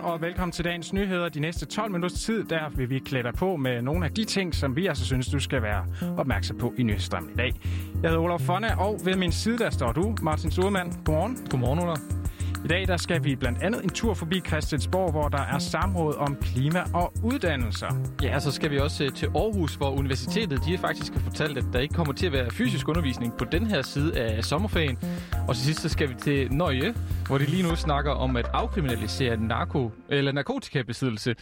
Godmorgen 0.00 0.20
og 0.20 0.26
velkommen 0.26 0.52
til 0.52 0.64
dagens 0.64 0.92
nyheder. 0.92 1.28
De 1.28 1.40
næste 1.40 1.66
12 1.66 1.90
minutters 1.92 2.20
tid, 2.20 2.44
der 2.44 2.68
vil 2.68 2.90
vi 2.90 2.98
klæde 2.98 3.22
dig 3.22 3.34
på 3.34 3.56
med 3.56 3.82
nogle 3.82 4.04
af 4.04 4.12
de 4.12 4.24
ting, 4.24 4.54
som 4.54 4.76
vi 4.76 4.86
altså 4.86 5.04
synes, 5.04 5.28
du 5.28 5.38
skal 5.38 5.62
være 5.62 5.84
opmærksom 6.18 6.58
på 6.58 6.74
i 6.78 6.82
nyhedsstrømmen 6.82 7.30
i 7.30 7.36
dag. 7.36 7.52
Jeg 8.02 8.10
hedder 8.10 8.24
Olof 8.24 8.40
Fonne, 8.40 8.78
og 8.78 9.00
ved 9.04 9.16
min 9.16 9.32
side 9.32 9.58
der 9.58 9.70
står 9.70 9.92
du, 9.92 10.14
Martin 10.22 10.50
Sudermann. 10.50 10.92
Godmorgen. 11.04 11.38
Godmorgen, 11.50 11.78
Olof. 11.78 11.98
I 12.64 12.68
dag 12.68 12.88
der 12.88 12.96
skal 12.96 13.24
vi 13.24 13.36
blandt 13.36 13.62
andet 13.62 13.84
en 13.84 13.90
tur 13.90 14.14
forbi 14.14 14.40
Christiansborg, 14.46 15.10
hvor 15.10 15.28
der 15.28 15.42
er 15.42 15.58
samråd 15.58 16.14
om 16.16 16.36
klima 16.36 16.82
og 16.94 17.12
uddannelser. 17.22 17.88
Ja, 18.22 18.40
så 18.40 18.52
skal 18.52 18.70
vi 18.70 18.78
også 18.78 19.04
øh, 19.04 19.12
til 19.12 19.26
Aarhus, 19.26 19.74
hvor 19.74 19.90
universitetet 19.90 20.60
de 20.66 20.78
faktisk 20.78 21.12
har 21.12 21.20
fortalt, 21.20 21.58
at 21.58 21.64
der 21.72 21.78
ikke 21.78 21.94
kommer 21.94 22.12
til 22.12 22.26
at 22.26 22.32
være 22.32 22.50
fysisk 22.50 22.88
undervisning 22.88 23.36
på 23.38 23.44
den 23.44 23.66
her 23.66 23.82
side 23.82 24.18
af 24.18 24.44
sommerferien. 24.44 24.98
Og 25.48 25.54
til 25.54 25.64
sidst 25.64 25.80
så 25.80 25.88
skal 25.88 26.08
vi 26.08 26.14
til 26.14 26.52
Nøje, 26.52 26.94
hvor 27.26 27.38
de 27.38 27.44
lige 27.44 27.62
nu 27.62 27.76
snakker 27.76 28.10
om 28.10 28.36
at 28.36 28.46
afkriminalisere 28.52 29.36
narko, 29.36 29.92
eller 30.08 30.32
narkotikabesiddelse. 30.32 31.34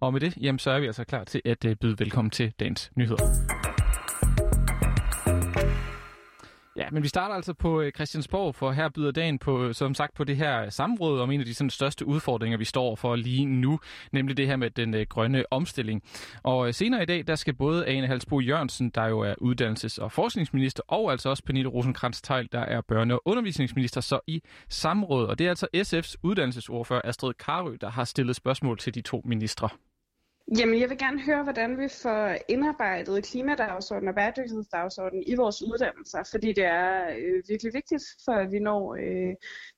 Og 0.00 0.12
med 0.12 0.20
det, 0.20 0.36
jamen, 0.40 0.58
så 0.58 0.70
er 0.70 0.80
vi 0.80 0.86
altså 0.86 1.04
klar 1.04 1.24
til 1.24 1.42
at 1.44 1.64
øh, 1.64 1.76
byde 1.76 1.98
velkommen 1.98 2.30
til 2.30 2.52
dagens 2.60 2.90
nyheder. 2.96 3.65
Ja, 6.86 6.90
men 6.90 7.02
vi 7.02 7.08
starter 7.08 7.34
altså 7.34 7.54
på 7.54 7.80
øh, 7.80 7.92
Christiansborg, 7.92 8.54
for 8.54 8.72
her 8.72 8.88
byder 8.88 9.10
dagen 9.10 9.38
på, 9.38 9.64
øh, 9.64 9.74
som 9.74 9.94
sagt, 9.94 10.14
på 10.14 10.24
det 10.24 10.36
her 10.36 10.62
øh, 10.62 10.72
samråd 10.72 11.20
om 11.20 11.30
en 11.30 11.40
af 11.40 11.46
de 11.46 11.54
sådan, 11.54 11.70
største 11.70 12.06
udfordringer, 12.06 12.58
vi 12.58 12.64
står 12.64 12.96
for 12.96 13.16
lige 13.16 13.44
nu, 13.44 13.80
nemlig 14.12 14.36
det 14.36 14.46
her 14.46 14.56
med 14.56 14.70
den 14.70 14.94
øh, 14.94 15.06
grønne 15.08 15.44
omstilling. 15.50 16.02
Og 16.42 16.66
øh, 16.68 16.74
senere 16.74 17.02
i 17.02 17.06
dag, 17.06 17.26
der 17.26 17.34
skal 17.34 17.54
både 17.54 17.86
Ane 17.86 18.06
Halsbo 18.06 18.40
Jørgensen, 18.40 18.90
der 18.90 19.06
jo 19.06 19.20
er 19.20 19.34
uddannelses- 19.42 20.02
og 20.02 20.12
forskningsminister, 20.12 20.82
og 20.88 21.10
altså 21.10 21.28
også 21.28 21.42
Pernille 21.44 21.68
rosenkrantz 21.68 22.20
teil 22.20 22.48
der 22.52 22.60
er 22.60 22.80
børne- 22.92 23.12
og 23.12 23.22
undervisningsminister, 23.24 24.00
så 24.00 24.20
i 24.26 24.42
samråd. 24.68 25.26
Og 25.26 25.38
det 25.38 25.46
er 25.46 25.50
altså 25.50 25.66
SF's 25.76 26.14
uddannelsesordfører 26.22 27.00
Astrid 27.04 27.34
Karø, 27.34 27.76
der 27.80 27.90
har 27.90 28.04
stillet 28.04 28.36
spørgsmål 28.36 28.78
til 28.78 28.94
de 28.94 29.00
to 29.00 29.22
ministre. 29.24 29.68
Jamen, 30.58 30.80
jeg 30.80 30.90
vil 30.90 30.98
gerne 30.98 31.22
høre, 31.22 31.42
hvordan 31.42 31.78
vi 31.78 31.88
får 32.02 32.36
indarbejdet 32.48 33.24
klimadagsordenen 33.24 34.08
og 34.08 34.14
bæredygtighedsdagsordenen 34.14 35.24
i 35.26 35.34
vores 35.34 35.62
uddannelser, 35.62 36.22
fordi 36.30 36.52
det 36.52 36.64
er 36.64 37.08
øh, 37.18 37.42
virkelig 37.48 37.74
vigtigt, 37.74 38.04
for 38.24 38.32
at 38.32 38.52
vi 38.52 38.58
når 38.58 38.94
øh, 38.94 39.34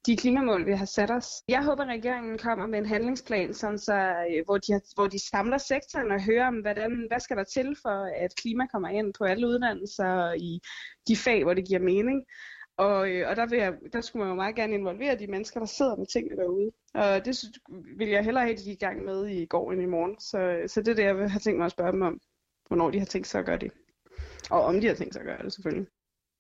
de 0.07 0.17
klimamål, 0.17 0.67
vi 0.67 0.73
har 0.73 0.85
sat 0.85 1.11
os. 1.11 1.29
Jeg 1.49 1.65
håber, 1.65 1.83
at 1.83 1.89
regeringen 1.89 2.39
kommer 2.39 2.67
med 2.67 2.79
en 2.79 2.87
handlingsplan, 2.87 3.55
sådan 3.55 3.79
så, 3.79 3.99
øh, 4.31 4.45
hvor, 4.45 4.59
de 4.59 4.73
har, 4.73 4.83
hvor 4.95 5.07
de 5.07 5.29
samler 5.31 5.59
sektoren 5.59 6.11
og 6.11 6.25
hører, 6.25 6.47
om, 6.47 6.61
hvordan, 6.61 7.05
hvad 7.09 7.21
skal 7.21 7.37
der 7.37 7.45
til 7.45 7.77
for, 7.83 8.25
at 8.25 8.37
klima 8.37 8.67
kommer 8.67 8.89
ind 8.89 9.15
på 9.19 9.25
alle 9.25 9.47
uddannelser 9.47 10.33
i 10.33 10.61
de 11.09 11.17
fag, 11.17 11.45
hvor 11.45 11.55
det 11.55 11.69
giver 11.69 11.81
mening. 11.81 12.25
Og, 12.79 13.11
øh, 13.11 13.29
og 13.29 13.37
der, 13.37 13.47
vil 13.47 13.59
jeg, 13.59 13.75
der 13.93 14.01
skulle 14.01 14.21
man 14.25 14.33
jo 14.33 14.35
meget 14.35 14.55
gerne 14.55 14.75
involvere 14.75 15.19
de 15.19 15.27
mennesker, 15.27 15.61
der 15.61 15.67
sidder 15.67 15.97
med 15.97 16.07
tingene 16.07 16.37
derude. 16.37 16.71
Og 16.95 17.25
det 17.25 17.45
vil 17.97 18.09
jeg 18.09 18.25
hellere 18.25 18.47
helt 18.47 18.67
i 18.67 18.75
gang 18.75 19.05
med 19.05 19.27
i 19.27 19.47
går 19.47 19.73
end 19.73 19.83
i 19.83 19.87
morgen. 19.87 20.19
Så, 20.19 20.63
så 20.67 20.81
det 20.81 20.89
er 20.89 20.95
det, 20.95 21.03
jeg 21.03 21.15
har 21.15 21.29
have 21.29 21.41
tænkt 21.41 21.59
mig 21.59 21.65
at 21.65 21.73
spørge 21.73 21.93
dem 21.93 22.03
om, 22.03 22.21
hvornår 22.69 22.91
de 22.91 22.99
har 22.99 23.07
tænkt 23.07 23.27
sig 23.27 23.39
at 23.39 23.47
gøre 23.47 23.59
det. 23.59 23.73
Og 24.51 24.63
om 24.63 24.81
de 24.81 24.87
har 24.87 24.95
tænkt 24.95 25.15
sig 25.15 25.21
at 25.21 25.27
gøre 25.27 25.43
det, 25.43 25.53
selvfølgelig. 25.53 25.87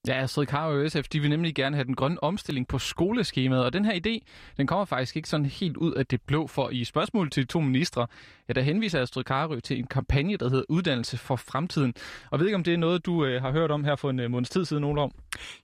Ja, 0.09 0.23
Astrid 0.23 0.47
Karo 0.47 0.83
og 0.83 0.91
SF, 0.91 1.09
de 1.09 1.20
vil 1.20 1.31
nemlig 1.31 1.55
gerne 1.55 1.77
have 1.77 1.84
den 1.84 1.95
grønne 1.95 2.23
omstilling 2.23 2.69
på 2.69 2.78
skoleskemaet, 2.78 3.64
og 3.64 3.73
den 3.73 3.84
her 3.84 3.92
idé, 3.92 4.27
den 4.56 4.67
kommer 4.67 4.84
faktisk 4.84 5.17
ikke 5.17 5.28
sådan 5.28 5.47
helt 5.47 5.77
ud 5.77 5.92
af 5.92 6.06
det 6.06 6.23
blå, 6.23 6.47
for 6.47 6.70
i 6.70 6.84
spørgsmål 6.84 7.31
til 7.31 7.42
de 7.42 7.48
to 7.48 7.61
ministre, 7.61 8.06
ja, 8.48 8.53
der 8.53 8.61
henviser 8.61 9.03
Astrid 9.03 9.25
Karø 9.25 9.61
til 9.61 9.78
en 9.78 9.87
kampagne, 9.87 10.37
der 10.37 10.48
hedder 10.48 10.65
Uddannelse 10.69 11.17
for 11.17 11.37
Fremtiden. 11.37 11.95
Og 12.31 12.39
ved 12.39 12.47
ikke, 12.47 12.56
om 12.56 12.65
det 12.65 12.75
er 12.75 12.78
noget, 12.78 13.06
du 13.06 13.25
øh, 13.25 13.42
har 13.42 13.53
hørt 13.53 13.70
om 13.70 13.84
her 13.84 13.97
for 13.97 14.11
en 14.11 14.20
øh, 14.20 14.31
måneds 14.31 14.50
tid 14.50 14.65
siden, 14.65 14.84
Ole 14.84 15.00
om? 15.00 15.11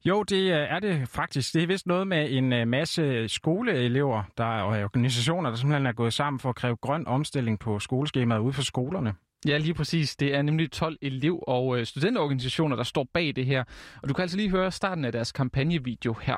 Jo, 0.05 0.23
det 0.23 0.43
øh, 0.43 0.67
er 0.71 0.81
det 0.81 1.09
faktisk. 1.09 1.55
Det 1.55 1.63
er 1.63 1.67
vist 1.67 1.87
noget 1.87 2.07
med 2.07 2.31
en 2.31 2.53
øh, 2.53 2.69
masse 2.69 3.29
skoleelever 3.29 4.23
der, 4.39 4.45
og 4.45 4.85
organisationer, 4.85 5.51
der 5.51 5.57
simpelthen 5.57 5.87
er 5.87 5.93
gået 5.93 6.13
sammen 6.13 6.41
for 6.41 6.49
at 6.49 6.57
kræve 6.57 6.77
grøn 6.77 7.07
omstilling 7.07 7.59
på 7.59 7.79
skoleskemaet 7.79 8.41
ude 8.41 8.53
for 8.53 8.63
skolerne. 8.63 9.15
Ja, 9.47 9.59
lige 9.59 9.75
præcis. 9.75 10.17
Det 10.17 10.35
er 10.35 10.43
nemlig 10.43 10.71
12 10.71 10.97
elev- 11.03 11.45
og 11.47 11.79
øh, 11.79 11.87
studenterorganisationer, 11.87 12.77
der 12.77 12.85
står 12.85 13.07
bag 13.15 13.33
det 13.37 13.47
her. 13.47 13.65
Og 14.03 14.09
du 14.09 14.15
kan 14.15 14.23
altså 14.23 14.37
lige 14.37 14.51
høre 14.51 14.73
starten 14.73 15.05
af 15.05 15.13
deres 15.13 15.33
kampagnevideo 15.33 16.13
her. 16.23 16.37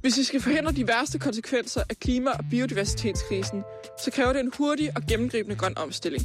Hvis 0.00 0.18
vi 0.18 0.22
skal 0.22 0.40
forhindre 0.40 0.72
de 0.72 0.88
værste 0.88 1.18
konsekvenser 1.18 1.82
af 1.90 1.96
klima- 1.96 2.30
og 2.30 2.44
biodiversitetskrisen, 2.50 3.62
så 4.04 4.10
kræver 4.10 4.32
det 4.32 4.40
en 4.40 4.52
hurtig 4.58 4.90
og 4.96 5.02
gennemgribende 5.08 5.56
grøn 5.56 5.78
omstilling. 5.78 6.24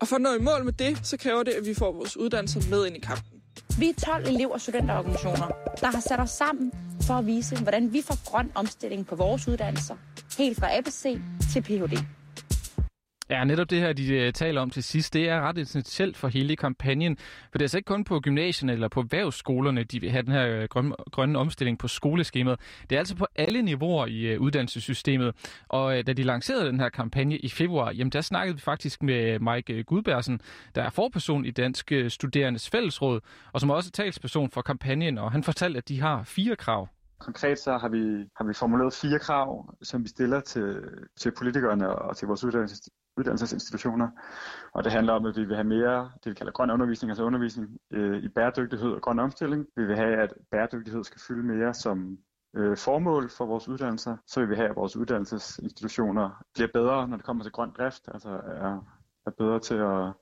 Og 0.00 0.08
for 0.08 0.16
at 0.16 0.22
nå 0.22 0.34
i 0.34 0.42
mål 0.42 0.64
med 0.64 0.72
det, 0.72 1.06
så 1.06 1.16
kræver 1.16 1.42
det, 1.42 1.52
at 1.52 1.66
vi 1.66 1.74
får 1.74 1.92
vores 1.92 2.16
uddannelser 2.16 2.70
med 2.70 2.86
ind 2.86 2.96
i 2.96 3.00
kampen. 3.00 3.42
Vi 3.78 3.88
er 3.88 3.94
12 4.06 4.26
elev- 4.26 4.52
og 4.52 4.60
studenterorganisationer, 4.60 5.46
der 5.80 5.86
har 5.86 6.00
sat 6.00 6.20
os 6.20 6.30
sammen 6.30 6.72
for 7.02 7.14
at 7.14 7.26
vise, 7.26 7.56
hvordan 7.62 7.92
vi 7.92 8.02
får 8.06 8.30
grøn 8.30 8.50
omstilling 8.54 9.06
på 9.06 9.16
vores 9.16 9.48
uddannelser, 9.48 9.96
helt 10.38 10.60
fra 10.60 10.78
ABC 10.78 11.18
til 11.52 11.62
Ph.D. 11.62 12.21
Ja, 13.32 13.44
netop 13.44 13.70
det 13.70 13.80
her, 13.80 13.92
de 13.92 14.14
øh, 14.14 14.32
taler 14.32 14.60
om 14.60 14.70
til 14.70 14.82
sidst, 14.82 15.14
det 15.14 15.28
er 15.28 15.40
ret 15.40 15.58
essentielt 15.58 16.16
for 16.16 16.28
hele 16.28 16.56
kampagnen. 16.56 17.16
For 17.16 17.58
det 17.58 17.60
er 17.60 17.64
altså 17.64 17.78
ikke 17.78 17.86
kun 17.86 18.04
på 18.04 18.20
gymnasierne 18.20 18.72
eller 18.72 18.88
på 18.88 19.00
erhvervsskolerne, 19.00 19.84
de 19.84 20.00
vil 20.00 20.10
have 20.10 20.22
den 20.22 20.32
her 20.32 20.46
øh, 20.48 20.68
grønne, 20.68 20.94
grønne 21.12 21.38
omstilling 21.38 21.78
på 21.78 21.88
skoleskemaet. 21.88 22.60
Det 22.90 22.96
er 22.96 22.98
altså 22.98 23.16
på 23.16 23.26
alle 23.36 23.62
niveauer 23.62 24.06
i 24.06 24.20
øh, 24.26 24.40
uddannelsessystemet. 24.40 25.34
Og 25.68 26.06
da 26.06 26.12
de 26.12 26.22
lancerede 26.22 26.66
den 26.66 26.80
her 26.80 26.88
kampagne 26.88 27.36
i 27.36 27.48
februar, 27.48 27.92
jamen 27.92 28.10
der 28.10 28.20
snakkede 28.20 28.56
vi 28.56 28.60
faktisk 28.60 29.02
med 29.02 29.38
Mike 29.38 29.84
Gudbærsen, 29.84 30.40
der 30.74 30.82
er 30.82 30.90
forperson 30.90 31.44
i 31.44 31.50
Dansk 31.50 31.92
Studerendes 32.08 32.70
Fællesråd, 32.70 33.20
og 33.52 33.60
som 33.60 33.70
er 33.70 33.74
også 33.74 33.90
talsperson 33.90 34.50
for 34.50 34.62
kampagnen, 34.62 35.18
og 35.18 35.32
han 35.32 35.44
fortalte, 35.44 35.78
at 35.78 35.88
de 35.88 36.00
har 36.00 36.22
fire 36.22 36.56
krav. 36.56 36.88
Konkret 37.18 37.58
så 37.58 37.78
har 37.78 37.88
vi, 37.88 38.28
har 38.36 38.44
vi 38.44 38.54
formuleret 38.54 38.94
fire 38.94 39.18
krav, 39.18 39.74
som 39.82 40.04
vi 40.04 40.08
stiller 40.08 40.40
til, 40.40 40.76
til 41.16 41.32
politikerne 41.38 41.88
og 41.88 42.16
til 42.16 42.28
vores 42.28 42.44
uddannelses, 42.44 42.88
uddannelsesinstitutioner. 43.16 44.08
Og 44.72 44.84
det 44.84 44.92
handler 44.92 45.12
om, 45.12 45.26
at 45.26 45.36
vi 45.36 45.44
vil 45.44 45.56
have 45.56 45.68
mere, 45.68 46.10
det 46.24 46.30
vi 46.30 46.34
kalder 46.34 46.52
grøn 46.52 46.70
undervisning, 46.70 47.10
altså 47.10 47.24
undervisning 47.24 47.78
øh, 47.90 48.22
i 48.22 48.28
bæredygtighed 48.28 48.90
og 48.90 49.02
grøn 49.02 49.18
omstilling. 49.18 49.66
Vi 49.76 49.84
vil 49.84 49.96
have, 49.96 50.16
at 50.16 50.34
bæredygtighed 50.50 51.04
skal 51.04 51.20
fylde 51.20 51.42
mere 51.42 51.74
som 51.74 52.18
øh, 52.56 52.76
formål 52.76 53.30
for 53.30 53.46
vores 53.46 53.68
uddannelser. 53.68 54.16
Så 54.26 54.40
vil 54.40 54.50
vi 54.50 54.56
have, 54.56 54.68
at 54.68 54.76
vores 54.76 54.96
uddannelsesinstitutioner 54.96 56.44
bliver 56.54 56.68
bedre, 56.74 57.08
når 57.08 57.16
det 57.16 57.26
kommer 57.26 57.42
til 57.42 57.52
grøn 57.52 57.72
drift, 57.78 58.08
altså 58.08 58.30
er, 58.30 58.86
er 59.26 59.30
bedre 59.30 59.60
til 59.60 59.74
at 59.74 60.12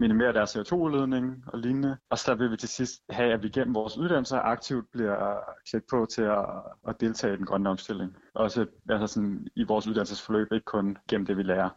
minimere 0.00 0.32
deres 0.32 0.56
CO2-udledning 0.56 1.44
og 1.46 1.58
lignende. 1.58 1.96
Og 2.10 2.18
så 2.18 2.34
vil 2.34 2.50
vi 2.50 2.56
til 2.56 2.68
sidst 2.68 3.02
have, 3.10 3.32
at 3.32 3.42
vi 3.42 3.48
gennem 3.48 3.74
vores 3.74 3.98
uddannelser 3.98 4.38
aktivt 4.38 4.90
bliver 4.92 5.38
klædt 5.70 5.84
på 5.90 6.06
til 6.10 6.22
at, 6.22 6.46
at 6.88 7.00
deltage 7.00 7.34
i 7.34 7.36
den 7.36 7.46
grønne 7.46 7.70
omstilling. 7.70 8.16
Også 8.34 8.66
altså 8.90 9.06
sådan, 9.06 9.46
i 9.56 9.64
vores 9.64 9.86
uddannelsesforløb, 9.86 10.52
ikke 10.52 10.64
kun 10.64 10.98
gennem 11.08 11.26
det, 11.26 11.36
vi 11.36 11.42
lærer. 11.42 11.70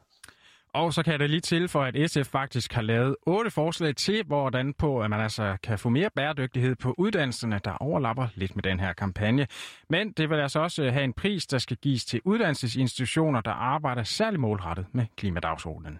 Og 0.73 0.93
så 0.93 1.03
kan 1.03 1.11
jeg 1.11 1.19
da 1.19 1.25
lige 1.25 1.41
til 1.41 1.67
for, 1.67 1.83
at 1.83 2.11
SF 2.11 2.27
faktisk 2.27 2.73
har 2.73 2.81
lavet 2.81 3.15
otte 3.21 3.51
forslag 3.51 3.95
til, 3.95 4.23
hvordan 4.23 4.73
på, 4.73 5.01
at 5.01 5.09
man 5.09 5.21
altså 5.21 5.57
kan 5.63 5.79
få 5.79 5.89
mere 5.89 6.09
bæredygtighed 6.15 6.75
på 6.75 6.95
uddannelserne, 6.97 7.59
der 7.63 7.71
overlapper 7.71 8.27
lidt 8.35 8.55
med 8.55 8.63
den 8.63 8.79
her 8.79 8.93
kampagne. 8.93 9.47
Men 9.89 10.11
det 10.11 10.29
vil 10.29 10.35
altså 10.35 10.59
også 10.59 10.83
øh, 10.83 10.93
have 10.93 11.03
en 11.03 11.13
pris, 11.13 11.47
der 11.47 11.57
skal 11.57 11.77
gives 11.77 12.05
til 12.05 12.21
uddannelsesinstitutioner, 12.25 13.41
der 13.41 13.51
arbejder 13.51 14.03
særlig 14.03 14.39
målrettet 14.39 14.85
med 14.91 15.05
klimadagsordenen. 15.15 15.99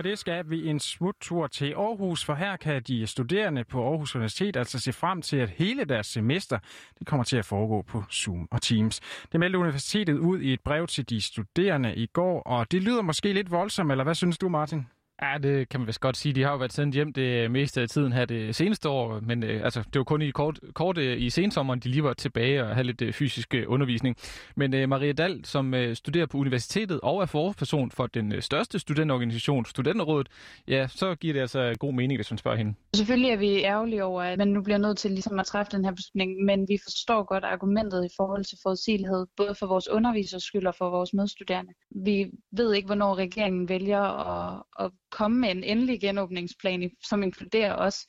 Med 0.00 0.10
det 0.10 0.18
skal 0.18 0.50
vi 0.50 0.68
en 0.68 0.80
smuttur 0.80 1.46
til 1.46 1.72
Aarhus, 1.72 2.24
for 2.24 2.34
her 2.34 2.56
kan 2.56 2.82
de 2.82 3.06
studerende 3.06 3.64
på 3.64 3.88
Aarhus 3.88 4.14
Universitet 4.14 4.56
altså 4.56 4.78
se 4.78 4.92
frem 4.92 5.22
til, 5.22 5.36
at 5.36 5.50
hele 5.50 5.84
deres 5.84 6.06
semester 6.06 6.58
det 6.98 7.06
kommer 7.06 7.24
til 7.24 7.36
at 7.36 7.44
foregå 7.44 7.82
på 7.82 8.04
Zoom 8.12 8.48
og 8.50 8.62
Teams. 8.62 9.00
Det 9.32 9.40
meldte 9.40 9.58
universitetet 9.58 10.18
ud 10.18 10.40
i 10.40 10.52
et 10.52 10.60
brev 10.60 10.86
til 10.86 11.10
de 11.10 11.20
studerende 11.20 11.94
i 11.94 12.06
går, 12.06 12.42
og 12.42 12.72
det 12.72 12.82
lyder 12.82 13.02
måske 13.02 13.32
lidt 13.32 13.50
voldsomt, 13.50 13.90
eller 13.90 14.04
hvad 14.04 14.14
synes 14.14 14.38
du, 14.38 14.48
Martin? 14.48 14.86
Ja, 15.22 15.38
det 15.38 15.68
kan 15.68 15.80
man 15.80 15.86
vist 15.86 16.00
godt 16.00 16.16
sige. 16.16 16.32
De 16.32 16.42
har 16.42 16.50
jo 16.50 16.56
været 16.56 16.72
sendt 16.72 16.94
hjem 16.94 17.12
det 17.12 17.50
meste 17.50 17.80
af 17.80 17.88
tiden 17.88 18.12
her 18.12 18.24
det 18.24 18.54
seneste 18.54 18.88
år, 18.88 19.20
men 19.20 19.42
øh, 19.42 19.64
altså, 19.64 19.80
det 19.92 19.98
var 19.98 20.04
kun 20.04 20.22
i 20.22 20.30
kort, 20.30 20.60
kort 20.74 20.98
øh, 20.98 21.20
i 21.20 21.30
sensommeren, 21.30 21.80
de 21.80 21.88
lige 21.88 22.04
var 22.04 22.12
tilbage 22.12 22.64
og 22.64 22.74
havde 22.74 22.86
lidt 22.86 23.02
øh, 23.02 23.12
fysisk 23.12 23.54
øh, 23.54 23.64
undervisning. 23.68 24.16
Men 24.56 24.74
øh, 24.74 24.88
Maria 24.88 25.12
Dahl, 25.12 25.44
som 25.44 25.74
øh, 25.74 25.96
studerer 25.96 26.26
på 26.26 26.38
universitetet 26.38 27.00
og 27.02 27.22
er 27.22 27.26
forperson 27.26 27.90
for 27.90 28.06
den 28.06 28.32
øh, 28.34 28.42
største 28.42 28.78
studentorganisation, 28.78 29.64
Studenterrådet, 29.64 30.28
ja, 30.68 30.86
så 30.88 31.14
giver 31.14 31.34
det 31.34 31.40
altså 31.40 31.74
god 31.78 31.92
mening, 31.94 32.18
hvis 32.18 32.30
man 32.30 32.38
spørger 32.38 32.56
hende. 32.56 32.74
Selvfølgelig 32.96 33.30
er 33.30 33.36
vi 33.36 33.64
ærgerlige 33.64 34.04
over, 34.04 34.22
at 34.22 34.38
man 34.38 34.48
nu 34.48 34.62
bliver 34.62 34.78
nødt 34.78 34.98
til 34.98 35.10
ligesom 35.10 35.38
at 35.38 35.46
træffe 35.46 35.72
den 35.72 35.84
her 35.84 35.92
beslutning, 35.92 36.44
men 36.44 36.68
vi 36.68 36.78
forstår 36.82 37.22
godt 37.22 37.44
argumentet 37.44 38.04
i 38.04 38.14
forhold 38.16 38.44
til 38.44 38.58
forudsigelighed, 38.62 39.26
både 39.36 39.54
for 39.54 39.66
vores 39.66 39.88
undervisers 39.88 40.42
skyld 40.42 40.66
og 40.66 40.74
for 40.78 40.90
vores 40.90 41.12
medstuderende. 41.12 41.72
Vi 42.04 42.26
ved 42.52 42.74
ikke, 42.74 42.86
hvornår 42.86 43.14
regeringen 43.14 43.68
vælger 43.68 44.02
at, 44.02 44.62
at 44.78 44.90
komme 45.10 45.38
med 45.40 45.50
en 45.50 45.64
endelig 45.64 46.00
genåbningsplan, 46.00 46.90
som 47.08 47.22
inkluderer 47.22 47.74
os. 47.74 48.06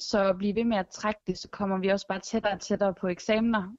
Så 0.00 0.28
at 0.28 0.38
blive 0.38 0.54
ved 0.54 0.64
med 0.64 0.76
at 0.76 0.86
trække 0.94 1.20
det, 1.26 1.38
så 1.38 1.48
kommer 1.52 1.78
vi 1.78 1.88
også 1.88 2.06
bare 2.08 2.20
tættere 2.20 2.52
og 2.52 2.60
tættere 2.60 2.94
på 3.00 3.08
eksamener. 3.08 3.72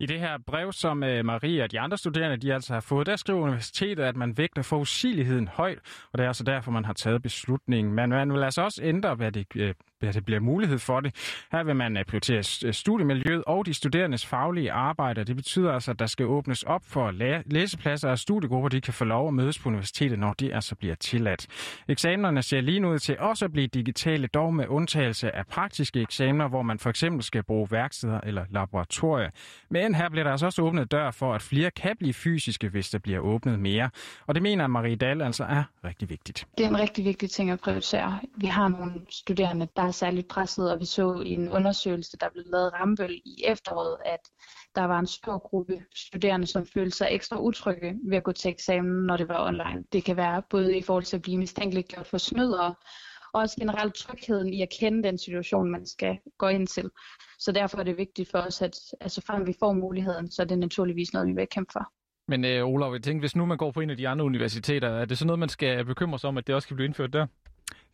I 0.00 0.06
det 0.06 0.20
her 0.20 0.38
brev, 0.46 0.72
som 0.72 1.02
øh, 1.02 1.24
Marie 1.24 1.62
og 1.62 1.72
de 1.72 1.80
andre 1.80 1.98
studerende 1.98 2.36
de 2.36 2.54
altså 2.54 2.72
har 2.72 2.80
fået, 2.80 3.06
der 3.06 3.16
skriver 3.16 3.40
universitetet, 3.40 4.04
at 4.04 4.16
man 4.16 4.38
vægter 4.38 4.62
forudsigeligheden 4.62 5.48
højt, 5.48 5.78
og 6.12 6.18
det 6.18 6.24
er 6.24 6.28
altså 6.28 6.44
derfor, 6.44 6.70
man 6.70 6.84
har 6.84 6.92
taget 6.92 7.22
beslutningen. 7.22 7.94
Men 7.94 8.10
man 8.10 8.32
vil 8.32 8.42
altså 8.42 8.62
også 8.62 8.82
ændre, 8.82 9.14
hvad 9.14 9.32
det, 9.32 9.46
øh, 9.56 9.74
der 10.04 10.12
det 10.12 10.24
bliver 10.24 10.40
mulighed 10.40 10.78
for 10.78 11.00
det. 11.00 11.14
Her 11.52 11.62
vil 11.62 11.76
man 11.76 11.96
øh, 11.96 12.04
prioritere 12.04 12.42
øh, 12.64 12.74
studiemiljøet 12.74 13.44
og 13.46 13.66
de 13.66 13.74
studerendes 13.74 14.26
faglige 14.26 14.72
arbejde. 14.72 15.24
Det 15.24 15.36
betyder 15.36 15.72
altså, 15.72 15.90
at 15.90 15.98
der 15.98 16.06
skal 16.06 16.26
åbnes 16.26 16.62
op 16.62 16.82
for 16.86 17.10
læsepladser 17.46 18.10
og 18.10 18.18
studiegrupper, 18.18 18.68
de 18.68 18.80
kan 18.80 18.94
få 18.94 19.04
lov 19.04 19.28
at 19.28 19.34
mødes 19.34 19.58
på 19.58 19.68
universitetet, 19.68 20.18
når 20.18 20.32
de 20.32 20.54
altså 20.54 20.74
bliver 20.74 20.94
tilladt. 20.94 21.46
Eksamenerne 21.88 22.42
ser 22.42 22.60
lige 22.60 22.80
nu 22.80 22.92
ud 22.92 22.98
til 22.98 23.18
også 23.18 23.44
at 23.44 23.52
blive 23.52 23.66
digitale, 23.66 24.26
dog 24.26 24.54
med 24.54 24.66
undtagelse 24.68 25.36
af 25.36 25.46
praktiske 25.46 26.00
eksamener, 26.00 26.48
hvor 26.48 26.62
man 26.62 26.78
for 26.78 26.90
eksempel 26.90 27.22
skal 27.22 27.42
bruge 27.42 27.68
værksteder 27.70 28.20
eller 28.20 28.44
laboratorier. 28.50 29.30
Men 29.70 29.94
her 29.94 30.08
bliver 30.08 30.24
der 30.24 30.30
altså 30.30 30.46
også 30.46 30.62
åbnet 30.62 30.92
dør 30.92 31.10
for, 31.10 31.34
at 31.34 31.42
flere 31.42 31.70
kan 31.70 31.96
blive 31.98 32.14
fysiske, 32.14 32.68
hvis 32.68 32.90
der 32.90 32.98
bliver 32.98 33.18
åbnet 33.18 33.58
mere. 33.58 33.90
Og 34.26 34.34
det 34.34 34.42
mener 34.42 34.66
Marie 34.66 34.96
Dahl 34.96 35.22
altså 35.22 35.44
er 35.44 35.62
rigtig 35.84 36.10
vigtigt. 36.10 36.46
Det 36.58 36.66
er 36.66 36.68
en 36.68 36.78
rigtig 36.78 37.04
vigtig 37.04 37.30
ting 37.30 37.50
at 37.50 37.60
prioritere. 37.60 38.18
Vi 38.36 38.46
har 38.46 38.68
nogle 38.68 38.92
studerende, 39.10 39.68
der 39.76 39.90
særligt 39.94 40.28
presset, 40.28 40.72
og 40.72 40.80
vi 40.80 40.84
så 40.84 41.22
i 41.26 41.30
en 41.30 41.48
undersøgelse, 41.48 42.16
der 42.20 42.28
blev 42.32 42.44
lavet 42.46 42.72
Rambøl 42.72 43.20
i 43.24 43.44
efteråret, 43.46 43.96
at 44.04 44.20
der 44.74 44.84
var 44.84 44.98
en 44.98 45.06
stor 45.06 45.38
gruppe 45.38 45.84
studerende, 45.94 46.46
som 46.46 46.66
følte 46.66 46.96
sig 46.96 47.08
ekstra 47.10 47.40
utrygge 47.40 47.94
ved 48.08 48.16
at 48.16 48.24
gå 48.24 48.32
til 48.32 48.50
eksamen, 48.50 49.06
når 49.06 49.16
det 49.16 49.28
var 49.28 49.46
online. 49.46 49.84
Det 49.92 50.04
kan 50.04 50.16
være 50.16 50.42
både 50.50 50.76
i 50.78 50.82
forhold 50.82 51.04
til 51.04 51.16
at 51.16 51.22
blive 51.22 51.38
mistænkeliggjort 51.38 52.06
for 52.06 52.18
snyd 52.18 52.50
og 52.50 52.74
også 53.34 53.56
generelt 53.60 53.94
trygheden 53.94 54.54
i 54.54 54.62
at 54.62 54.68
kende 54.80 55.02
den 55.02 55.18
situation, 55.18 55.70
man 55.70 55.86
skal 55.86 56.18
gå 56.38 56.48
ind 56.48 56.66
til. 56.66 56.90
Så 57.38 57.52
derfor 57.52 57.78
er 57.78 57.82
det 57.82 57.96
vigtigt 57.96 58.30
for 58.30 58.38
os, 58.38 58.62
at 58.62 58.76
altså 59.00 59.22
frem 59.26 59.46
vi 59.46 59.54
får 59.60 59.72
muligheden, 59.72 60.30
så 60.30 60.42
er 60.42 60.46
det 60.46 60.58
naturligvis 60.58 61.12
noget, 61.12 61.28
vi 61.28 61.32
vil 61.32 61.46
kæmpe 61.50 61.72
for. 61.72 61.92
Men 62.28 62.44
øh, 62.44 62.66
Olav, 62.66 62.92
jeg 62.92 63.02
tænker, 63.02 63.20
hvis 63.20 63.36
nu 63.36 63.46
man 63.46 63.58
går 63.58 63.70
på 63.70 63.80
en 63.80 63.90
af 63.90 63.96
de 63.96 64.08
andre 64.08 64.24
universiteter, 64.24 64.88
er 64.88 65.04
det 65.04 65.18
så 65.18 65.26
noget, 65.26 65.38
man 65.38 65.48
skal 65.48 65.84
bekymre 65.84 66.18
sig 66.18 66.28
om, 66.28 66.38
at 66.38 66.46
det 66.46 66.54
også 66.54 66.68
kan 66.68 66.76
blive 66.76 66.86
indført 66.86 67.12
der? 67.12 67.26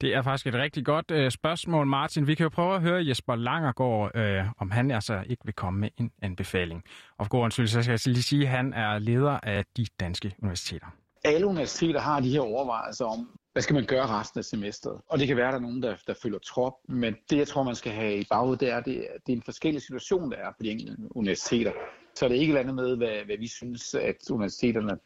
Det 0.00 0.14
er 0.14 0.22
faktisk 0.22 0.46
et 0.46 0.54
rigtig 0.54 0.84
godt 0.84 1.10
øh, 1.10 1.30
spørgsmål, 1.30 1.86
Martin. 1.86 2.26
Vi 2.26 2.34
kan 2.34 2.44
jo 2.44 2.50
prøve 2.50 2.74
at 2.74 2.82
høre 2.82 3.06
Jesper 3.06 3.36
Langergaard, 3.36 4.16
øh, 4.16 4.44
om 4.58 4.70
han 4.70 4.90
altså 4.90 5.24
ikke 5.26 5.44
vil 5.44 5.54
komme 5.54 5.80
med 5.80 5.88
en 5.96 6.10
anbefaling. 6.22 6.84
Og 7.18 7.26
for 7.26 7.30
god 7.30 7.40
undskyld, 7.40 7.66
så 7.66 7.82
skal 7.82 7.92
jeg 7.92 8.00
lige 8.06 8.22
sige, 8.22 8.42
at 8.42 8.48
han 8.48 8.72
er 8.72 8.98
leder 8.98 9.38
af 9.42 9.64
de 9.76 9.86
danske 10.00 10.34
universiteter. 10.42 10.86
Alle 11.24 11.46
universiteter 11.46 12.00
har 12.00 12.20
de 12.20 12.30
her 12.30 12.40
overvejelser 12.40 13.04
om, 13.04 13.38
hvad 13.52 13.62
skal 13.62 13.74
man 13.74 13.86
gøre 13.86 14.06
resten 14.06 14.38
af 14.38 14.44
semesteret? 14.44 15.00
Og 15.08 15.18
det 15.18 15.26
kan 15.26 15.36
være, 15.36 15.46
at 15.46 15.52
der 15.52 15.58
er 15.58 15.62
nogen, 15.62 15.82
der, 15.82 15.96
der 16.06 16.14
følger 16.22 16.38
trop, 16.38 16.72
men 16.88 17.16
det, 17.30 17.38
jeg 17.38 17.48
tror, 17.48 17.62
man 17.62 17.74
skal 17.74 17.92
have 17.92 18.18
i 18.18 18.26
baghovedet, 18.30 18.60
det 18.60 18.70
er, 18.70 18.80
det, 18.80 19.06
det 19.26 19.32
er 19.32 19.36
en 19.36 19.42
forskellig 19.42 19.82
situation, 19.82 20.30
der 20.30 20.36
er 20.36 20.50
på 20.50 20.62
de 20.62 20.70
enkelte 20.70 20.96
universiteter. 21.10 21.72
Så 22.14 22.24
det 22.24 22.24
er 22.24 22.28
det 22.28 22.36
ikke 22.36 22.58
andet 22.58 22.74
med, 22.74 22.96
hvad, 22.96 23.24
hvad 23.26 23.38
vi 23.38 23.48
synes, 23.48 23.94
at 23.94 24.30
universiteterne 24.30 24.98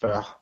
bør 0.00 0.41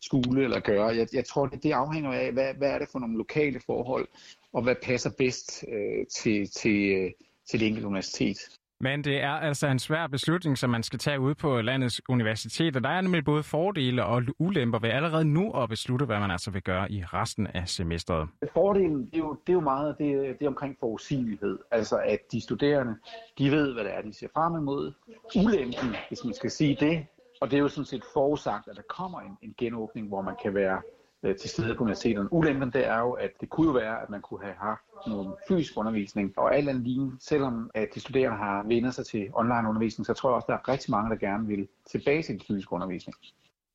skule 0.00 0.44
eller 0.44 0.60
gøre. 0.60 0.86
Jeg, 0.86 1.08
jeg 1.12 1.24
tror, 1.24 1.46
det, 1.46 1.62
det 1.62 1.72
afhænger 1.72 2.12
af, 2.12 2.32
hvad, 2.32 2.54
hvad 2.54 2.70
er 2.70 2.78
det 2.78 2.88
for 2.92 2.98
nogle 2.98 3.16
lokale 3.16 3.60
forhold, 3.66 4.08
og 4.52 4.62
hvad 4.62 4.74
passer 4.82 5.10
bedst 5.18 5.64
øh, 5.72 6.06
til, 6.06 6.50
til, 6.50 6.92
øh, 6.92 7.10
til 7.50 7.60
det 7.60 7.66
enkelte 7.66 7.88
universitet. 7.88 8.38
Men 8.80 9.04
det 9.04 9.22
er 9.22 9.30
altså 9.30 9.66
en 9.66 9.78
svær 9.78 10.06
beslutning, 10.06 10.58
som 10.58 10.70
man 10.70 10.82
skal 10.82 10.98
tage 10.98 11.20
ud 11.20 11.34
på 11.34 11.60
landets 11.60 12.00
universiteter. 12.08 12.80
Der 12.80 12.88
er 12.88 13.00
nemlig 13.00 13.24
både 13.24 13.42
fordele 13.42 14.04
og 14.04 14.22
ulemper 14.38 14.78
ved 14.78 14.90
allerede 14.90 15.24
nu 15.24 15.52
at 15.52 15.68
beslutte, 15.68 16.06
hvad 16.06 16.20
man 16.20 16.30
altså 16.30 16.50
vil 16.50 16.62
gøre 16.62 16.92
i 16.92 17.04
resten 17.04 17.46
af 17.46 17.68
semesteret. 17.68 18.28
Fordelen 18.52 19.06
det 19.06 19.14
er, 19.14 19.18
jo, 19.18 19.36
det 19.46 19.52
er 19.52 19.54
jo 19.54 19.60
meget 19.60 19.98
det, 19.98 20.38
det 20.38 20.44
er 20.44 20.48
omkring 20.48 20.76
forudsigelighed. 20.80 21.58
Altså 21.70 21.96
at 21.96 22.18
de 22.32 22.40
studerende, 22.40 22.94
de 23.38 23.50
ved, 23.50 23.72
hvad 23.74 23.84
det 23.84 23.94
er, 23.94 24.02
de 24.02 24.12
ser 24.12 24.28
frem 24.34 24.56
imod. 24.62 24.92
Ulempen, 25.36 25.96
hvis 26.08 26.24
man 26.24 26.34
skal 26.34 26.50
sige 26.50 26.76
det, 26.80 27.06
og 27.40 27.50
det 27.50 27.56
er 27.56 27.60
jo 27.60 27.68
sådan 27.68 27.84
set 27.84 28.04
forudsagt, 28.12 28.68
at 28.68 28.76
der 28.76 28.82
kommer 28.88 29.20
en, 29.20 29.38
en 29.42 29.54
genåbning, 29.58 30.08
hvor 30.08 30.22
man 30.22 30.34
kan 30.42 30.54
være 30.54 30.82
øh, 31.22 31.36
til 31.36 31.50
stede 31.50 31.74
på 31.74 31.82
universiteterne. 31.82 32.32
Ulempen 32.32 32.70
det 32.70 32.86
er 32.86 32.98
jo, 32.98 33.12
at 33.12 33.30
det 33.40 33.48
kunne 33.48 33.66
jo 33.66 33.72
være, 33.72 34.02
at 34.02 34.10
man 34.10 34.20
kunne 34.20 34.42
have 34.42 34.54
haft 34.60 34.82
noget 35.06 35.34
fysisk 35.48 35.72
undervisning. 35.76 36.32
Og 36.36 36.56
alt 36.56 36.68
andet 36.68 36.84
lignende, 36.84 37.16
selvom 37.20 37.70
at 37.74 37.88
de 37.94 38.00
studerende 38.00 38.38
har 38.38 38.62
vendt 38.62 38.94
sig 38.94 39.06
til 39.06 39.28
online 39.34 39.68
undervisning, 39.68 40.06
så 40.06 40.14
tror 40.14 40.30
jeg 40.30 40.34
også, 40.34 40.44
at 40.44 40.48
der 40.48 40.54
er 40.54 40.74
rigtig 40.74 40.90
mange, 40.90 41.10
der 41.10 41.16
gerne 41.16 41.46
vil 41.46 41.68
tilbage 41.90 42.22
til 42.22 42.34
den 42.34 42.42
fysiske 42.48 42.72
undervisning. 42.72 43.16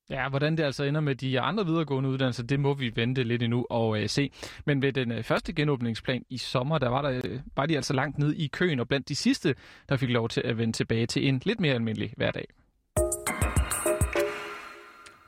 Ja, 0.10 0.30
hvordan 0.30 0.58
det 0.58 0.64
altså 0.64 0.84
ender 0.84 1.02
med 1.02 1.16
de 1.16 1.40
andre 1.40 1.66
videregående 1.66 2.10
uddannelser, 2.10 2.44
det 2.44 2.60
må 2.60 2.74
vi 2.74 2.96
vente 2.96 3.24
lidt 3.24 3.44
endnu 3.44 3.66
og 3.70 4.02
øh, 4.02 4.10
se. 4.10 4.32
Men 4.66 4.82
ved 4.82 4.94
den 4.94 5.12
øh, 5.12 5.24
første 5.24 5.54
genåbningsplan 5.54 6.26
i 6.30 6.38
sommer, 6.38 6.78
der 6.78 6.90
var, 6.90 7.02
der, 7.02 7.22
øh, 7.26 7.40
var 7.56 7.66
de 7.66 7.76
altså 7.76 7.94
langt 7.94 8.18
nede 8.18 8.38
i 8.38 8.48
køen, 8.48 8.80
og 8.80 8.88
blandt 8.88 9.10
de 9.10 9.16
sidste, 9.16 9.56
der 9.90 9.98
fik 9.98 10.10
lov 10.10 10.30
til 10.30 10.42
at 10.46 10.58
vende 10.58 10.74
tilbage 10.74 11.06
til 11.06 11.28
en 11.28 11.42
lidt 11.46 11.60
mere 11.60 11.74
almindelig 11.74 12.14
hverdag. 12.18 12.46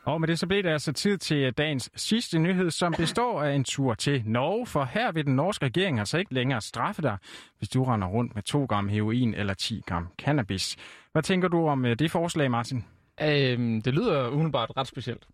Og 0.05 0.19
med 0.19 0.27
det 0.27 0.39
så 0.39 0.47
blev 0.47 0.63
det 0.63 0.69
altså 0.69 0.91
tid 0.93 1.17
til 1.17 1.53
dagens 1.53 1.89
sidste 1.95 2.39
nyhed, 2.39 2.71
som 2.71 2.93
består 2.97 3.43
af 3.43 3.53
en 3.53 3.63
tur 3.63 3.93
til 3.93 4.23
Norge. 4.25 4.65
For 4.65 4.89
her 4.93 5.11
vil 5.11 5.25
den 5.25 5.35
norske 5.35 5.65
regering 5.65 5.99
altså 5.99 6.17
ikke 6.17 6.33
længere 6.33 6.61
straffe 6.61 7.01
dig, 7.01 7.17
hvis 7.57 7.69
du 7.69 7.83
render 7.83 8.07
rundt 8.07 8.35
med 8.35 8.43
2 8.43 8.65
gram 8.65 8.87
heroin 8.87 9.33
eller 9.33 9.53
10 9.53 9.81
gram 9.85 10.07
cannabis. 10.17 10.75
Hvad 11.11 11.23
tænker 11.23 11.47
du 11.47 11.67
om 11.67 11.85
øh, 11.85 11.99
det 11.99 12.11
forslag, 12.11 12.51
Martin? 12.51 12.85
Øhm, 13.21 13.81
det 13.81 13.93
lyder 13.93 14.29
umiddelbart 14.29 14.71
ret 14.77 14.87
specielt. 14.87 15.27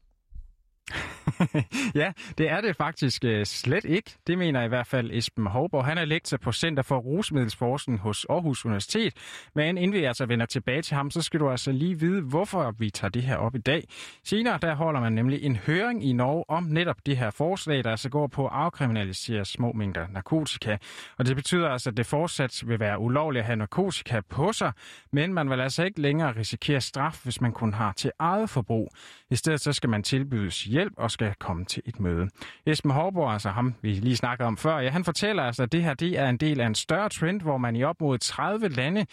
ja, 2.01 2.11
det 2.37 2.49
er 2.49 2.61
det 2.61 2.75
faktisk 2.75 3.23
øh, 3.25 3.45
slet 3.45 3.85
ikke. 3.85 4.15
Det 4.27 4.37
mener 4.37 4.63
i 4.63 4.67
hvert 4.67 4.87
fald 4.87 5.11
Esben 5.13 5.47
Hovborg. 5.47 5.85
Han 5.85 5.97
er 5.97 6.05
lektor 6.05 6.37
på 6.37 6.51
Center 6.51 6.83
for 6.83 6.97
Rusmiddelsforskning 6.97 7.99
hos 7.99 8.25
Aarhus 8.29 8.65
Universitet. 8.65 9.13
Men 9.55 9.77
inden 9.77 9.93
vi 9.93 10.03
altså 10.03 10.25
vender 10.25 10.45
tilbage 10.45 10.81
til 10.81 10.95
ham, 10.95 11.11
så 11.11 11.21
skal 11.21 11.39
du 11.39 11.49
altså 11.49 11.71
lige 11.71 11.99
vide, 11.99 12.21
hvorfor 12.21 12.75
vi 12.79 12.89
tager 12.89 13.11
det 13.11 13.23
her 13.23 13.35
op 13.35 13.55
i 13.55 13.59
dag. 13.59 13.87
Senere 14.23 14.59
der 14.61 14.75
holder 14.75 14.99
man 14.99 15.13
nemlig 15.13 15.43
en 15.43 15.55
høring 15.55 16.05
i 16.05 16.13
Norge 16.13 16.43
om 16.47 16.63
netop 16.63 17.05
det 17.05 17.17
her 17.17 17.31
forslag, 17.31 17.83
der 17.83 17.91
altså 17.91 18.09
går 18.09 18.27
på 18.27 18.45
at 18.45 18.53
afkriminalisere 18.53 19.45
små 19.45 19.71
mængder 19.71 20.07
narkotika. 20.07 20.77
Og 21.17 21.25
det 21.25 21.35
betyder 21.35 21.69
altså, 21.69 21.89
at 21.89 21.97
det 21.97 22.05
fortsat 22.05 22.63
vil 22.65 22.79
være 22.79 22.99
ulovligt 22.99 23.39
at 23.39 23.45
have 23.45 23.55
narkotika 23.55 24.21
på 24.29 24.53
sig, 24.53 24.71
men 25.11 25.33
man 25.33 25.49
vil 25.49 25.61
altså 25.61 25.83
ikke 25.83 26.01
længere 26.01 26.35
risikere 26.35 26.81
straf, 26.81 27.23
hvis 27.23 27.41
man 27.41 27.51
kun 27.51 27.73
har 27.73 27.93
til 27.93 28.11
eget 28.19 28.49
forbrug. 28.49 28.91
I 29.29 29.35
stedet 29.35 29.61
så 29.61 29.73
skal 29.73 29.89
man 29.89 30.03
tilbydes 30.03 30.63
hjælp 30.63 30.93
og 30.97 31.11
skal 31.19 31.36
komme 31.39 31.66
til 31.66 31.83
et 31.86 32.00
møde. 32.00 32.30
Esben 32.66 32.92
Hårborg, 32.92 33.33
altså 33.33 33.50
ham 33.50 33.75
vi 33.81 33.94
lige 33.94 34.16
snakkede 34.16 34.48
om 34.48 34.57
før, 34.57 34.80
ja, 34.80 34.89
han 34.89 35.04
fortæller 35.04 35.44
altså, 35.44 35.63
at 35.63 35.71
det 35.71 35.83
her 35.83 35.94
det 35.94 36.19
er 36.19 36.30
en 36.30 36.38
del 36.38 36.62
af 36.62 36.68
en 36.68 36.75
større 36.75 37.10
trend, 37.10 37.42
hvor 37.42 37.57
man 37.57 37.75
i 37.75 37.83
op 37.83 38.01
mod 38.01 38.18
30 38.18 38.69
lande 38.69 39.06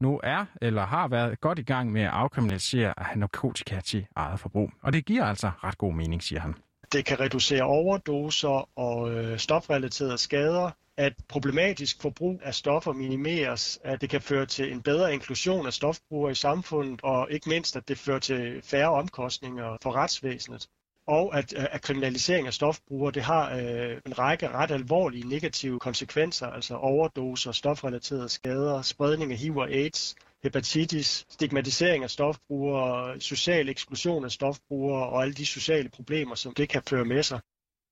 nu 0.00 0.20
er 0.22 0.44
eller 0.62 0.86
har 0.86 1.08
været 1.08 1.40
godt 1.40 1.58
i 1.58 1.62
gang 1.62 1.92
med 1.92 2.02
at 2.02 2.10
afkriminalisere 2.10 2.94
at 2.96 3.06
have 3.06 3.20
narkotika 3.20 3.80
til 3.80 4.06
eget 4.16 4.40
forbrug. 4.40 4.70
Og 4.82 4.92
det 4.92 5.04
giver 5.04 5.24
altså 5.24 5.50
ret 5.64 5.78
god 5.78 5.92
mening, 5.92 6.22
siger 6.22 6.40
han. 6.40 6.54
Det 6.92 7.04
kan 7.04 7.20
reducere 7.20 7.62
overdoser 7.62 8.68
og 8.78 9.12
øh, 9.12 9.38
stofrelaterede 9.38 10.18
skader, 10.18 10.70
at 10.96 11.12
problematisk 11.28 12.02
forbrug 12.02 12.40
af 12.42 12.54
stoffer 12.54 12.92
minimeres, 12.92 13.78
at 13.84 14.00
det 14.00 14.10
kan 14.10 14.20
føre 14.20 14.46
til 14.46 14.72
en 14.72 14.82
bedre 14.82 15.14
inklusion 15.14 15.66
af 15.66 15.72
stofbrugere 15.72 16.32
i 16.32 16.34
samfundet, 16.34 17.00
og 17.02 17.28
ikke 17.30 17.48
mindst, 17.48 17.76
at 17.76 17.88
det 17.88 17.98
fører 17.98 18.18
til 18.18 18.62
færre 18.62 18.90
omkostninger 18.90 19.76
for 19.82 19.92
retsvæsenet 19.92 20.68
og 21.06 21.38
at, 21.38 21.54
øh, 21.58 21.66
at 21.70 21.82
kriminalisering 21.82 22.46
af 22.46 22.54
stofbrugere, 22.54 23.12
det 23.12 23.22
har 23.22 23.56
øh, 23.56 24.00
en 24.06 24.18
række 24.18 24.48
ret 24.48 24.70
alvorlige 24.70 25.28
negative 25.28 25.78
konsekvenser, 25.78 26.46
altså 26.46 26.74
overdoser, 26.74 27.52
stofrelaterede 27.52 28.28
skader, 28.28 28.82
spredning 28.82 29.32
af 29.32 29.38
HIV 29.38 29.56
og 29.56 29.70
AIDS, 29.70 30.14
hepatitis, 30.42 31.26
stigmatisering 31.30 32.04
af 32.04 32.10
stofbrugere, 32.10 33.20
social 33.20 33.68
eksklusion 33.68 34.24
af 34.24 34.30
stofbrugere 34.30 35.06
og 35.08 35.22
alle 35.22 35.34
de 35.34 35.46
sociale 35.46 35.88
problemer, 35.88 36.34
som 36.34 36.54
det 36.54 36.68
kan 36.68 36.82
føre 36.88 37.04
med 37.04 37.22
sig. 37.22 37.40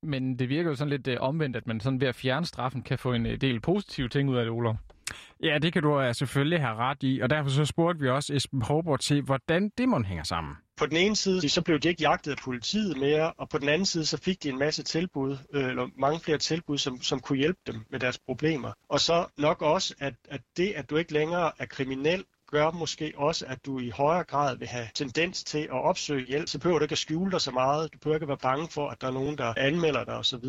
Men 0.03 0.39
det 0.39 0.49
virker 0.49 0.71
jo 0.71 0.77
sådan 0.77 0.91
lidt 0.91 1.09
øh, 1.09 1.17
omvendt, 1.21 1.57
at 1.57 1.67
man 1.67 1.81
sådan 1.81 2.01
ved 2.01 2.09
at 2.09 2.15
fjerne 2.15 2.47
straffen 2.47 2.83
kan 2.83 2.99
få 2.99 3.13
en 3.13 3.27
øh, 3.27 3.41
del 3.41 3.61
positive 3.61 4.09
ting 4.09 4.31
ud 4.31 4.37
af 4.37 4.45
det, 4.45 4.53
Olof. 4.53 4.77
Ja, 5.43 5.59
det 5.59 5.73
kan 5.73 5.83
du 5.83 6.01
uh, 6.01 6.13
selvfølgelig 6.13 6.61
have 6.61 6.75
ret 6.75 6.99
i, 7.03 7.21
og 7.21 7.31
derfor 7.31 7.51
så 7.51 7.65
spurgte 7.65 8.01
vi 8.01 8.09
også 8.09 8.35
Esben 8.35 8.63
Håborg 8.63 9.01
til, 9.01 9.23
hvordan 9.23 9.71
det 9.79 9.89
må 9.89 10.03
hænger 10.03 10.25
sammen. 10.25 10.55
På 10.77 10.87
den 10.87 10.97
ene 10.97 11.17
side, 11.17 11.49
så 11.49 11.63
blev 11.63 11.79
de 11.79 11.89
ikke 11.89 12.03
jagtet 12.03 12.31
af 12.31 12.37
politiet 12.45 12.97
mere, 12.97 13.33
og 13.33 13.49
på 13.49 13.59
den 13.59 13.69
anden 13.69 13.87
side, 13.87 14.07
så 14.07 14.23
fik 14.23 14.43
de 14.43 14.49
en 14.49 14.59
masse 14.59 14.83
tilbud, 14.83 15.37
øh, 15.55 15.69
eller 15.69 15.89
mange 15.97 16.21
flere 16.21 16.39
tilbud, 16.39 16.79
som, 16.79 17.03
som 17.03 17.21
kunne 17.21 17.39
hjælpe 17.39 17.61
dem 17.67 17.77
med 17.91 18.01
deres 18.01 18.19
problemer. 18.19 18.73
Og 18.89 19.01
så 19.01 19.27
nok 19.39 19.63
også, 19.63 19.95
at, 19.99 20.15
at 20.29 20.41
det, 20.57 20.73
at 20.77 20.91
du 20.91 20.97
ikke 20.97 21.13
længere 21.13 21.53
er 21.59 21.67
kriminel, 21.67 22.25
gør 22.51 22.71
måske 22.71 23.13
også, 23.17 23.47
at 23.49 23.67
du 23.67 23.79
i 23.79 23.91
højere 23.91 24.25
grad 24.25 24.57
vil 24.57 24.69
have 24.69 24.87
tendens 24.95 25.45
til 25.45 25.59
at 25.59 25.71
opsøge 25.85 26.27
hjælp. 26.27 26.49
Så 26.49 26.59
behøver 26.59 26.79
du 26.79 26.85
ikke 26.85 26.93
at 26.93 26.99
skjule 26.99 27.31
dig 27.31 27.41
så 27.41 27.51
meget. 27.51 27.93
Du 27.93 27.99
behøver 27.99 28.17
ikke 28.17 28.25
at 28.25 28.29
være 28.29 28.39
bange 28.43 28.69
for, 28.69 28.89
at 28.89 29.01
der 29.01 29.07
er 29.07 29.13
nogen, 29.13 29.39
der 29.39 29.55
anmelder 29.57 30.05
dig 30.05 30.15
osv. 30.15 30.45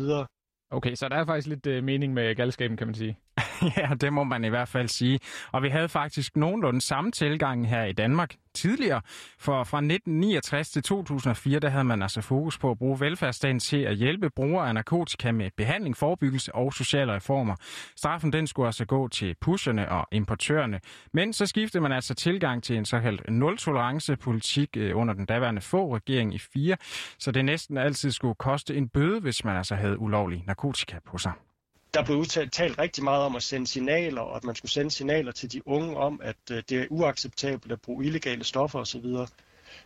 Okay, 0.70 0.94
så 0.94 1.08
der 1.08 1.16
er 1.16 1.26
faktisk 1.26 1.48
lidt 1.48 1.66
uh, 1.66 1.84
mening 1.84 2.14
med 2.14 2.34
galskaben, 2.34 2.76
kan 2.76 2.86
man 2.86 2.94
sige. 2.94 3.18
Ja, 3.76 3.94
det 4.00 4.12
må 4.12 4.24
man 4.24 4.44
i 4.44 4.48
hvert 4.48 4.68
fald 4.68 4.88
sige. 4.88 5.20
Og 5.52 5.62
vi 5.62 5.68
havde 5.68 5.88
faktisk 5.88 6.36
nogenlunde 6.36 6.80
samme 6.80 7.10
tilgang 7.10 7.68
her 7.68 7.84
i 7.84 7.92
Danmark 7.92 8.34
tidligere. 8.54 9.00
For 9.38 9.64
fra 9.64 9.78
1969 9.78 10.70
til 10.70 10.82
2004, 10.82 11.60
der 11.60 11.68
havde 11.68 11.84
man 11.84 12.02
altså 12.02 12.20
fokus 12.20 12.58
på 12.58 12.70
at 12.70 12.78
bruge 12.78 13.00
velfærdsstaten 13.00 13.60
til 13.60 13.76
at 13.76 13.96
hjælpe 13.96 14.30
brugere 14.30 14.68
af 14.68 14.74
narkotika 14.74 15.32
med 15.32 15.50
behandling, 15.56 15.96
forebyggelse 15.96 16.54
og 16.54 16.74
sociale 16.74 17.14
reformer. 17.14 17.54
Straffen 17.96 18.32
den 18.32 18.46
skulle 18.46 18.66
altså 18.66 18.84
gå 18.84 19.08
til 19.08 19.34
pusherne 19.40 19.88
og 19.88 20.06
importørerne. 20.12 20.80
Men 21.12 21.32
så 21.32 21.46
skiftede 21.46 21.82
man 21.82 21.92
altså 21.92 22.14
tilgang 22.14 22.62
til 22.62 22.76
en 22.76 22.84
såkaldt 22.84 23.30
nul-tolerance-politik 23.30 24.68
øh, 24.76 24.96
under 24.96 25.14
den 25.14 25.26
daværende 25.26 25.60
få 25.60 25.96
regering 25.96 26.34
i 26.34 26.38
4, 26.38 26.76
så 27.18 27.30
det 27.30 27.44
næsten 27.44 27.78
altid 27.78 28.10
skulle 28.10 28.34
koste 28.34 28.76
en 28.76 28.88
bøde, 28.88 29.20
hvis 29.20 29.44
man 29.44 29.56
altså 29.56 29.74
havde 29.74 29.98
ulovlig 29.98 30.44
narkotika 30.46 30.98
på 31.06 31.18
sig 31.18 31.32
der 31.94 32.04
blev 32.04 32.16
udtalt, 32.16 32.52
talt 32.52 32.78
rigtig 32.78 33.04
meget 33.04 33.22
om 33.22 33.36
at 33.36 33.42
sende 33.42 33.66
signaler, 33.66 34.20
og 34.20 34.36
at 34.36 34.44
man 34.44 34.54
skulle 34.54 34.72
sende 34.72 34.90
signaler 34.90 35.32
til 35.32 35.52
de 35.52 35.68
unge 35.68 35.96
om, 35.96 36.20
at 36.22 36.36
øh, 36.50 36.62
det 36.68 36.72
er 36.72 36.86
uacceptabelt 36.90 37.72
at 37.72 37.80
bruge 37.80 38.04
illegale 38.04 38.44
stoffer 38.44 38.78
osv. 38.78 39.06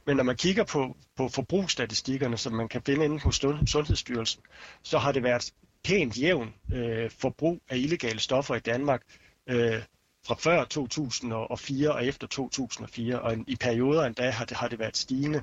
Men 0.07 0.17
når 0.17 0.25
man 0.25 0.37
kigger 0.37 0.65
på, 0.65 0.97
på 1.17 1.29
forbrugsstatistikkerne, 1.29 2.37
som 2.37 2.53
man 2.53 2.69
kan 2.69 2.83
finde 2.87 3.05
inde 3.05 3.19
på 3.19 3.31
Sundhedsstyrelsen, 3.67 4.43
så 4.83 4.99
har 4.99 5.13
det 5.13 5.23
været 5.23 5.53
pænt 5.85 6.19
jævn 6.19 6.55
øh, 6.73 7.11
forbrug 7.11 7.63
af 7.69 7.77
illegale 7.77 8.21
stoffer 8.21 8.55
i 8.55 8.59
Danmark 8.61 9.03
øh, 9.47 9.83
fra 10.27 10.35
før 10.35 10.65
2004 10.65 11.93
og 11.93 12.07
efter 12.07 12.27
2004, 12.27 13.21
og 13.21 13.37
i 13.47 13.57
perioder 13.57 14.05
endda 14.05 14.31
har 14.31 14.45
det, 14.45 14.57
har 14.57 14.69
det 14.69 14.79
været 14.79 14.97
stigende. 14.97 15.43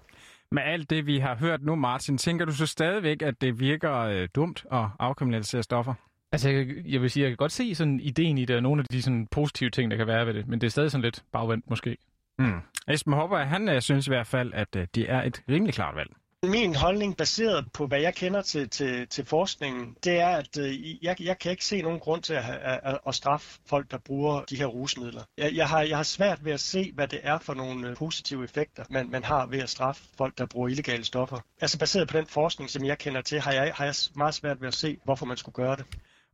Med 0.51 0.63
alt 0.63 0.89
det, 0.89 1.05
vi 1.05 1.19
har 1.19 1.35
hørt 1.35 1.63
nu, 1.63 1.75
Martin, 1.75 2.17
tænker 2.17 2.45
du 2.45 2.51
så 2.51 2.65
stadigvæk, 2.65 3.21
at 3.21 3.41
det 3.41 3.59
virker 3.59 3.93
øh, 3.95 4.29
dumt 4.35 4.65
at 4.71 4.85
afkriminalisere 4.99 5.63
stoffer? 5.63 5.93
Altså, 6.31 6.49
jeg, 6.49 6.67
jeg 6.85 7.01
vil 7.01 7.09
sige, 7.09 7.23
jeg 7.23 7.29
kan 7.31 7.37
godt 7.37 7.51
se 7.51 7.75
sådan 7.75 7.99
ideen 7.99 8.37
i 8.37 8.45
det, 8.45 8.55
og 8.55 8.63
nogle 8.63 8.81
af 8.81 8.85
de 8.91 9.01
sådan 9.01 9.27
positive 9.27 9.69
ting, 9.69 9.91
der 9.91 9.97
kan 9.97 10.07
være 10.07 10.27
ved 10.27 10.33
det, 10.33 10.47
men 10.47 10.61
det 10.61 10.67
er 10.67 10.71
stadig 10.71 10.91
sådan 10.91 11.03
lidt 11.03 11.23
bagvendt 11.31 11.69
måske. 11.69 11.97
Mm. 12.39 12.59
Esben 12.87 13.13
Hopper, 13.13 13.37
han 13.37 13.69
uh, 13.69 13.79
synes 13.79 14.07
i 14.07 14.09
hvert 14.09 14.27
fald, 14.27 14.53
at 14.53 14.75
uh, 14.75 14.81
det 14.95 15.11
er 15.11 15.23
et 15.23 15.41
rimelig 15.49 15.73
klart 15.73 15.95
valg. 15.95 16.09
Min 16.43 16.75
holdning, 16.75 17.17
baseret 17.17 17.65
på 17.73 17.87
hvad 17.87 18.01
jeg 18.01 18.15
kender 18.15 18.41
til, 18.41 18.69
til, 18.69 19.07
til 19.07 19.25
forskningen, 19.25 19.95
det 20.03 20.19
er, 20.19 20.27
at 20.27 20.57
uh, 20.57 21.03
jeg, 21.03 21.15
jeg 21.21 21.39
kan 21.39 21.51
ikke 21.51 21.65
se 21.65 21.81
nogen 21.81 21.99
grund 21.99 22.21
til 22.21 22.33
at, 22.33 22.43
at, 22.83 22.99
at 23.07 23.15
straffe 23.15 23.59
folk, 23.65 23.91
der 23.91 23.97
bruger 23.97 24.43
de 24.43 24.55
her 24.55 24.65
rusmidler. 24.65 25.21
Jeg, 25.37 25.55
jeg, 25.55 25.67
har, 25.67 25.81
jeg 25.81 25.97
har 25.97 26.03
svært 26.03 26.45
ved 26.45 26.51
at 26.51 26.59
se, 26.59 26.91
hvad 26.95 27.07
det 27.07 27.19
er 27.23 27.39
for 27.39 27.53
nogle 27.53 27.95
positive 27.95 28.43
effekter, 28.43 28.83
man, 28.89 29.09
man 29.09 29.23
har 29.23 29.45
ved 29.45 29.59
at 29.59 29.69
straffe 29.69 30.03
folk, 30.17 30.37
der 30.37 30.45
bruger 30.45 30.67
illegale 30.67 31.03
stoffer. 31.03 31.37
Altså 31.61 31.79
baseret 31.79 32.07
på 32.07 32.17
den 32.17 32.25
forskning, 32.25 32.69
som 32.69 32.85
jeg 32.85 32.97
kender 32.97 33.21
til, 33.21 33.39
har 33.39 33.51
jeg, 33.51 33.73
har 33.75 33.85
jeg 33.85 33.95
meget 34.15 34.33
svært 34.33 34.61
ved 34.61 34.67
at 34.67 34.73
se, 34.73 34.97
hvorfor 35.03 35.25
man 35.25 35.37
skulle 35.37 35.55
gøre 35.55 35.75
det. 35.75 35.85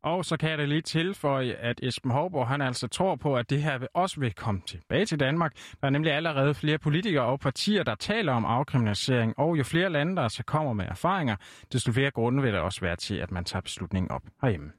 Og 0.04 0.26
så 0.26 0.38
kan 0.38 0.50
jeg 0.50 0.58
da 0.58 0.66
lige 0.66 0.82
tilføje, 0.82 1.54
at 1.54 1.80
Esben 1.84 2.12
Hovborg, 2.12 2.48
han 2.48 2.62
altså 2.62 2.88
tror 2.88 3.16
på, 3.16 3.36
at 3.36 3.50
det 3.50 3.64
her 3.64 3.78
vil 3.78 3.88
også 3.94 4.20
vil 4.20 4.34
komme 4.34 4.62
tilbage 4.68 5.06
til 5.06 5.20
Danmark. 5.20 5.54
Der 5.82 5.88
er 5.88 5.90
nemlig 5.90 6.14
allerede 6.14 6.54
flere 6.54 6.78
politikere 6.78 7.26
og 7.26 7.40
partier, 7.40 7.84
der 7.84 7.96
taler 7.96 8.34
om 8.34 8.46
afkriminalisering, 8.46 9.40
og 9.40 9.58
jo 9.58 9.64
flere 9.64 9.90
lande, 9.90 10.16
der 10.16 10.28
så 10.28 10.44
kommer 10.44 10.74
med 10.74 10.86
erfaringer, 10.86 11.36
desto 11.74 11.92
flere 11.92 12.12
grunde 12.12 12.44
vil 12.44 12.54
der 12.54 12.60
også 12.60 12.82
være 12.82 12.96
til, 12.96 13.16
at 13.16 13.32
man 13.32 13.46
tager 13.46 13.62
beslutningen 13.62 14.12
op 14.12 14.24
herhjemme. 14.42 14.72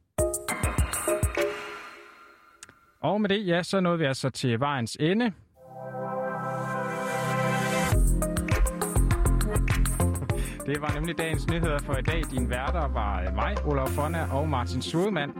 Og 3.01 3.21
med 3.21 3.29
det, 3.29 3.47
ja, 3.47 3.63
så 3.63 3.81
nåede 3.81 3.99
vi 3.99 4.05
altså 4.05 4.31
til 4.31 4.61
vejens 4.61 4.97
ende. 5.01 5.33
Det 10.67 10.81
var 10.81 10.93
nemlig 10.95 11.19
dagens 11.19 11.49
nyheder 11.49 11.79
for 11.79 11.97
i 11.97 12.03
dag. 12.03 12.23
Din 12.31 12.51
værter 12.51 12.89
var 12.89 13.23
øh, 13.23 13.35
mig, 13.35 13.57
Olaf 13.67 13.89
Fonna 13.89 14.33
og 14.33 14.49
Martin 14.49 14.83
Sudemann. 14.83 15.33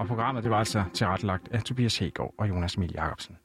Og 0.00 0.06
programmet 0.06 0.42
det 0.42 0.50
var 0.50 0.58
altså 0.58 0.84
tilrettelagt 0.94 1.48
af 1.52 1.62
Tobias 1.62 1.98
Hegård 1.98 2.34
og 2.38 2.48
Jonas 2.48 2.74
Emil 2.74 2.92
Jacobsen. 2.94 3.36